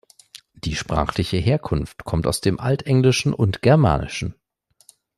Die 0.55 0.73
sprachliche 0.75 1.37
Herkunft 1.37 2.05
kommt 2.05 2.25
aus 2.25 2.41
dem 2.41 2.59
Altenglischen 2.59 3.35
und 3.35 3.61
Germanischen. 3.61 4.33